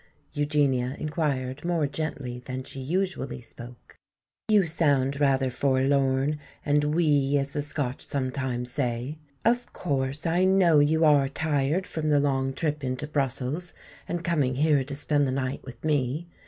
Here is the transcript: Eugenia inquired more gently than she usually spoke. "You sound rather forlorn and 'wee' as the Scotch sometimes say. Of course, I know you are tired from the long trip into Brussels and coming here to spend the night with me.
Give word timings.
Eugenia 0.33 0.95
inquired 0.97 1.63
more 1.63 1.85
gently 1.85 2.39
than 2.45 2.63
she 2.63 2.79
usually 2.79 3.39
spoke. 3.39 3.97
"You 4.47 4.65
sound 4.65 5.19
rather 5.19 5.51
forlorn 5.51 6.39
and 6.65 6.83
'wee' 6.83 7.37
as 7.37 7.53
the 7.53 7.61
Scotch 7.61 8.07
sometimes 8.07 8.71
say. 8.71 9.19
Of 9.45 9.71
course, 9.73 10.25
I 10.25 10.43
know 10.43 10.79
you 10.79 11.05
are 11.05 11.27
tired 11.29 11.85
from 11.85 12.07
the 12.07 12.19
long 12.19 12.51
trip 12.53 12.83
into 12.83 13.05
Brussels 13.05 13.73
and 14.07 14.23
coming 14.23 14.55
here 14.55 14.83
to 14.85 14.95
spend 14.95 15.27
the 15.27 15.31
night 15.31 15.63
with 15.63 15.83
me. 15.85 16.25